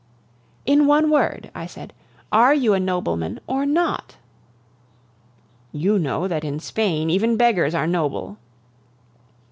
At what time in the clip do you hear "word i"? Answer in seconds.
1.11-1.67